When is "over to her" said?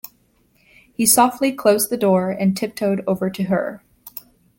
3.05-3.83